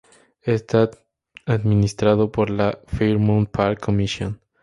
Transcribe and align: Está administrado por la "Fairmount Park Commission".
Está 0.41 0.89
administrado 1.45 2.31
por 2.31 2.49
la 2.49 2.79
"Fairmount 2.87 3.47
Park 3.51 3.81
Commission". 3.81 4.39